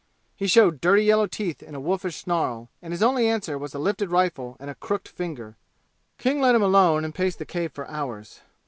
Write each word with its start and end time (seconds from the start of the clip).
He 0.35 0.47
showed 0.47 0.81
dirty 0.81 1.03
yellow 1.03 1.27
teeth 1.27 1.61
in 1.61 1.75
a 1.75 1.79
wolfish 1.79 2.17
snarl, 2.17 2.71
and 2.81 2.91
his 2.91 3.03
only 3.03 3.27
answer 3.27 3.55
was 3.55 3.75
a 3.75 3.77
lifted 3.77 4.09
rifle 4.09 4.57
and 4.59 4.67
a 4.67 4.73
crooked 4.73 5.09
forefinger. 5.09 5.57
King 6.17 6.41
let 6.41 6.55
him 6.55 6.63
alone 6.63 7.05
and 7.05 7.13
paced 7.13 7.37
the 7.37 7.45
cave 7.45 7.71
for 7.71 7.87
hours. 7.87 8.41